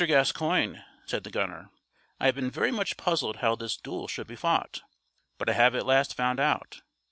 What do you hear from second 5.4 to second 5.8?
I have